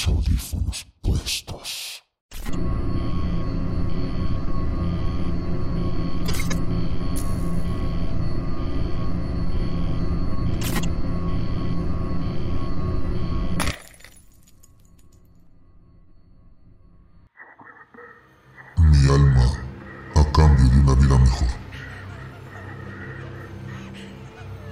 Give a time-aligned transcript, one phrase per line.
[0.00, 2.02] los audífonos puestos.
[18.78, 19.52] Mi alma
[20.14, 21.48] a cambio de una vida mejor.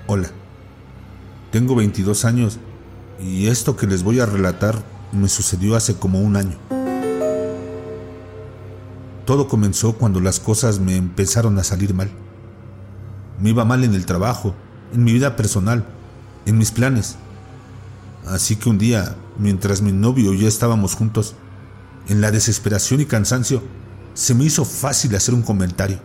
[0.06, 0.30] Hola,
[1.50, 2.58] tengo 22 años
[3.20, 6.56] y esto que les voy a relatar me sucedió hace como un año.
[9.24, 12.10] Todo comenzó cuando las cosas me empezaron a salir mal.
[13.40, 14.54] Me iba mal en el trabajo,
[14.92, 15.84] en mi vida personal,
[16.46, 17.16] en mis planes.
[18.26, 21.34] Así que un día, mientras mi novio y yo estábamos juntos,
[22.08, 23.62] en la desesperación y cansancio,
[24.14, 26.00] se me hizo fácil hacer un comentario.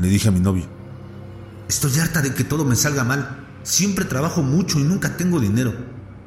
[0.00, 0.66] Le dije a mi novio,
[1.68, 3.46] Estoy harta de que todo me salga mal.
[3.62, 5.72] Siempre trabajo mucho y nunca tengo dinero.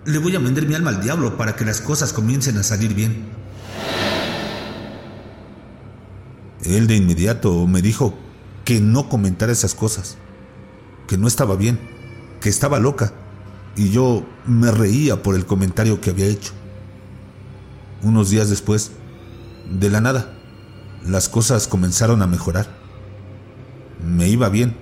[0.05, 2.93] Le voy a vender mi alma al diablo para que las cosas comiencen a salir
[2.93, 3.26] bien.
[6.63, 8.13] Él de inmediato me dijo
[8.65, 10.18] que no comentara esas cosas,
[11.07, 11.80] que no estaba bien,
[12.40, 13.13] que estaba loca,
[13.76, 16.54] y yo me reía por el comentario que había hecho.
[18.04, 18.91] Unos días después,
[19.71, 20.37] de la nada,
[21.04, 22.68] las cosas comenzaron a mejorar.
[24.04, 24.76] Me iba bien,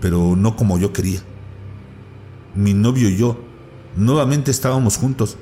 [0.00, 1.22] pero no como yo quería.
[2.54, 3.47] Mi novio y yo
[3.98, 5.36] nuevamente estábamos juntos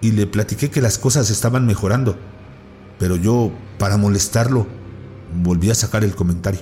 [0.00, 2.16] y le platiqué que las cosas estaban mejorando,
[2.98, 4.66] pero yo, para molestarlo,
[5.42, 6.60] volví a sacar el comentario.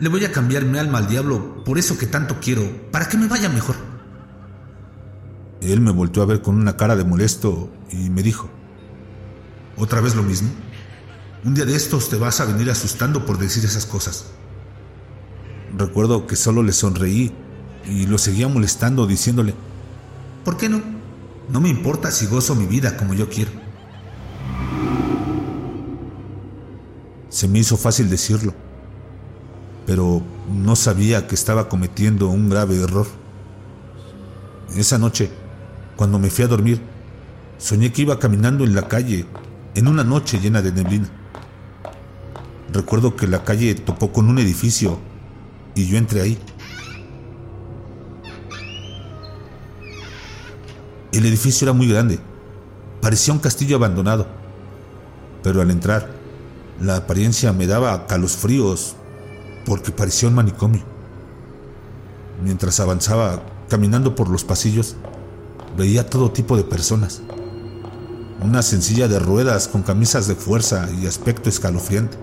[0.00, 3.16] Le voy a cambiar mi alma al diablo por eso que tanto quiero, para que
[3.16, 3.76] me vaya mejor.
[5.60, 8.48] Él me volvió a ver con una cara de molesto y me dijo,
[9.76, 10.50] ¿otra vez lo mismo?
[11.44, 14.26] Un día de estos te vas a venir asustando por decir esas cosas.
[15.76, 17.32] Recuerdo que solo le sonreí
[17.86, 19.54] y lo seguía molestando diciéndole,
[20.48, 20.80] ¿por qué no?
[21.50, 23.50] No me importa si gozo mi vida como yo quiero.
[27.28, 28.54] Se me hizo fácil decirlo,
[29.84, 33.06] pero no sabía que estaba cometiendo un grave error.
[34.74, 35.30] Esa noche,
[35.96, 36.80] cuando me fui a dormir,
[37.58, 39.26] soñé que iba caminando en la calle
[39.74, 41.10] en una noche llena de neblina.
[42.72, 44.98] Recuerdo que la calle topó con un edificio
[45.74, 46.38] y yo entré ahí.
[51.18, 52.20] El edificio era muy grande,
[53.00, 54.28] parecía un castillo abandonado,
[55.42, 56.08] pero al entrar,
[56.80, 58.94] la apariencia me daba fríos
[59.66, 60.82] porque parecía un manicomio.
[62.40, 64.94] Mientras avanzaba caminando por los pasillos,
[65.76, 67.20] veía todo tipo de personas.
[68.40, 72.16] Una sencilla de ruedas con camisas de fuerza y aspecto escalofriante.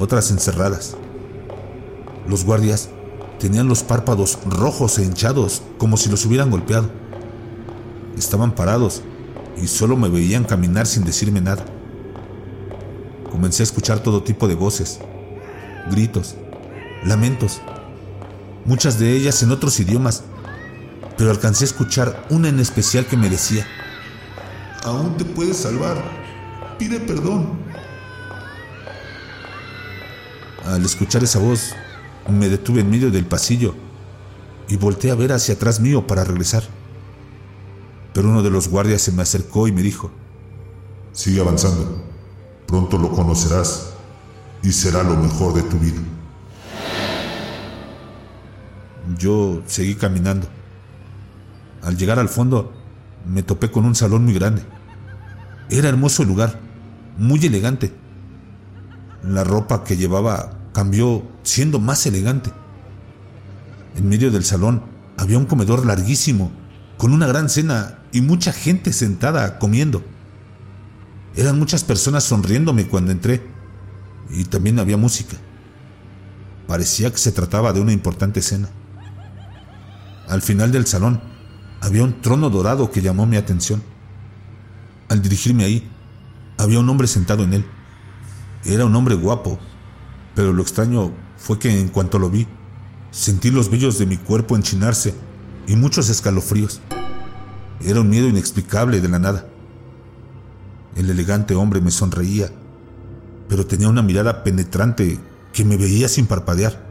[0.00, 0.96] Otras encerradas.
[2.26, 2.88] Los guardias
[3.38, 7.03] tenían los párpados rojos e hinchados como si los hubieran golpeado.
[8.16, 9.02] Estaban parados
[9.60, 11.64] y solo me veían caminar sin decirme nada.
[13.30, 15.00] Comencé a escuchar todo tipo de voces,
[15.90, 16.36] gritos,
[17.04, 17.60] lamentos,
[18.64, 20.24] muchas de ellas en otros idiomas,
[21.18, 23.66] pero alcancé a escuchar una en especial que me decía,
[24.84, 25.96] Aún te puedes salvar,
[26.78, 27.58] pide perdón.
[30.66, 31.74] Al escuchar esa voz,
[32.28, 33.74] me detuve en medio del pasillo
[34.68, 36.64] y volteé a ver hacia atrás mío para regresar.
[38.14, 40.10] Pero uno de los guardias se me acercó y me dijo,
[41.12, 42.02] Sigue avanzando,
[42.66, 43.92] pronto lo conocerás
[44.62, 46.00] y será lo mejor de tu vida.
[49.18, 50.48] Yo seguí caminando.
[51.82, 52.72] Al llegar al fondo,
[53.26, 54.62] me topé con un salón muy grande.
[55.68, 56.58] Era hermoso el lugar,
[57.18, 57.94] muy elegante.
[59.22, 62.50] La ropa que llevaba cambió siendo más elegante.
[63.96, 64.82] En medio del salón
[65.16, 66.50] había un comedor larguísimo,
[66.96, 70.04] con una gran cena y mucha gente sentada comiendo.
[71.34, 73.42] Eran muchas personas sonriéndome cuando entré
[74.30, 75.36] y también había música.
[76.68, 78.68] Parecía que se trataba de una importante cena.
[80.28, 81.20] Al final del salón
[81.80, 83.82] había un trono dorado que llamó mi atención.
[85.08, 85.90] Al dirigirme ahí,
[86.56, 87.66] había un hombre sentado en él.
[88.64, 89.58] Era un hombre guapo,
[90.36, 92.46] pero lo extraño fue que en cuanto lo vi,
[93.10, 95.14] sentí los vellos de mi cuerpo enchinarse
[95.66, 96.80] y muchos escalofríos.
[97.80, 99.46] Era un miedo inexplicable de la nada.
[100.96, 102.50] El elegante hombre me sonreía,
[103.48, 105.18] pero tenía una mirada penetrante
[105.52, 106.84] que me veía sin parpadear.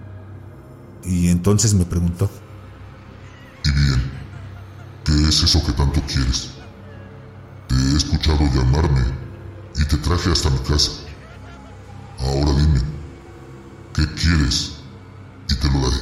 [1.03, 2.30] Y entonces me preguntó.
[3.65, 4.12] Y bien,
[5.06, 6.51] ¿qué es eso que tanto quieres?
[7.68, 9.01] Te he escuchado llamarme
[9.75, 10.91] y te traje hasta mi casa.
[12.19, 12.81] Ahora dime,
[13.94, 14.77] ¿qué quieres?
[15.50, 16.01] Y te lo daré.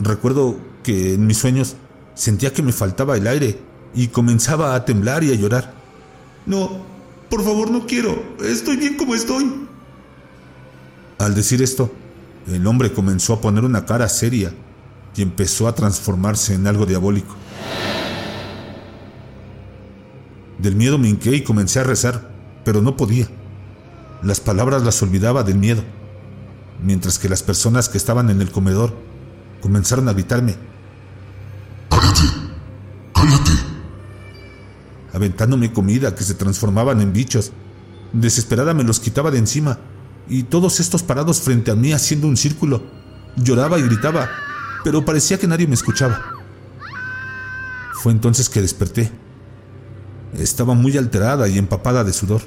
[0.00, 1.76] Recuerdo que en mis sueños
[2.14, 3.58] sentía que me faltaba el aire
[3.94, 5.74] y comenzaba a temblar y a llorar.
[6.46, 6.84] No,
[7.30, 9.66] por favor no quiero, estoy bien como estoy.
[11.18, 11.90] Al decir esto,
[12.46, 14.52] el hombre comenzó a poner una cara seria
[15.16, 17.34] y empezó a transformarse en algo diabólico.
[20.58, 22.30] Del miedo me hinqué y comencé a rezar,
[22.64, 23.28] pero no podía.
[24.22, 25.82] Las palabras las olvidaba del miedo,
[26.82, 28.94] mientras que las personas que estaban en el comedor
[29.60, 30.56] comenzaron a gritarme.
[35.14, 37.52] Aventándome comida que se transformaban en bichos.
[38.12, 39.78] Desesperada me los quitaba de encima,
[40.28, 42.82] y todos estos parados frente a mí haciendo un círculo.
[43.36, 44.28] Lloraba y gritaba,
[44.82, 46.20] pero parecía que nadie me escuchaba.
[47.94, 49.10] Fue entonces que desperté.
[50.36, 52.42] Estaba muy alterada y empapada de sudor.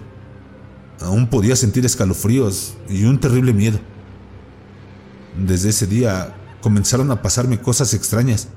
[1.01, 3.79] Aún podía sentir escalofríos y un terrible miedo.
[5.37, 8.49] Desde ese día comenzaron a pasarme cosas extrañas.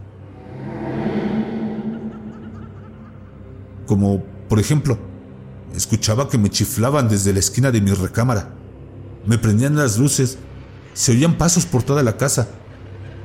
[3.90, 4.96] Como, por ejemplo,
[5.74, 8.54] escuchaba que me chiflaban desde la esquina de mi recámara.
[9.26, 10.38] Me prendían las luces,
[10.94, 12.46] se oían pasos por toda la casa.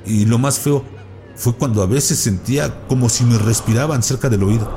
[0.08, 0.84] Y lo más feo
[1.36, 4.68] fue cuando a veces sentía como si me respiraban cerca del oído.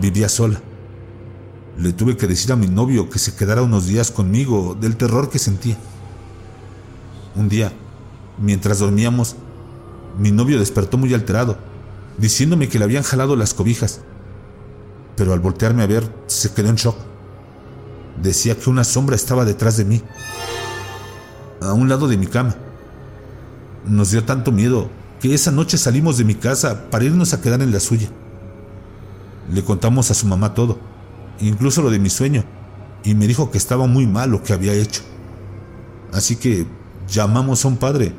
[0.00, 0.60] Vivía sola.
[1.78, 5.30] Le tuve que decir a mi novio que se quedara unos días conmigo del terror
[5.30, 5.76] que sentía.
[7.36, 7.72] Un día,
[8.38, 9.36] mientras dormíamos,
[10.18, 11.56] mi novio despertó muy alterado,
[12.18, 14.00] diciéndome que le habían jalado las cobijas.
[15.16, 16.96] Pero al voltearme a ver, se quedó en shock.
[18.22, 20.02] Decía que una sombra estaba detrás de mí,
[21.60, 22.56] a un lado de mi cama.
[23.86, 24.90] Nos dio tanto miedo
[25.20, 28.08] que esa noche salimos de mi casa para irnos a quedar en la suya.
[29.52, 30.78] Le contamos a su mamá todo,
[31.40, 32.44] incluso lo de mi sueño,
[33.04, 35.02] y me dijo que estaba muy mal lo que había hecho.
[36.12, 36.66] Así que
[37.08, 38.12] llamamos a un padre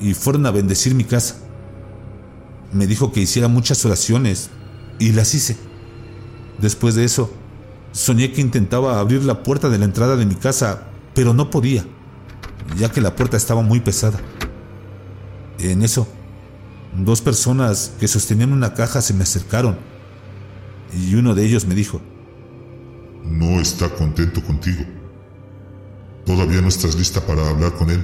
[0.00, 1.36] y fueron a bendecir mi casa.
[2.72, 4.50] Me dijo que hiciera muchas oraciones
[4.98, 5.56] y las hice.
[6.58, 7.32] Después de eso,
[7.92, 11.84] soñé que intentaba abrir la puerta de la entrada de mi casa, pero no podía,
[12.76, 14.18] ya que la puerta estaba muy pesada.
[15.58, 16.08] En eso,
[16.96, 19.78] dos personas que sostenían una caja se me acercaron
[20.92, 22.00] y uno de ellos me dijo,
[23.24, 24.84] No está contento contigo.
[26.26, 28.02] Todavía no estás lista para hablar con él,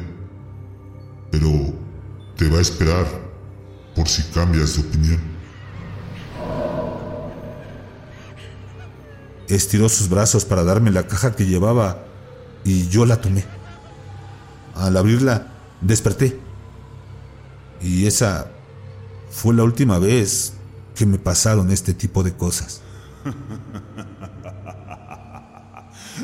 [1.31, 1.51] pero
[2.37, 3.07] te va a esperar
[3.95, 5.21] por si cambias de opinión.
[9.49, 12.05] Estiró sus brazos para darme la caja que llevaba
[12.63, 13.45] y yo la tomé.
[14.75, 15.49] Al abrirla,
[15.81, 16.39] desperté.
[17.81, 18.51] Y esa
[19.31, 20.53] fue la última vez
[20.95, 22.83] que me pasaron este tipo de cosas.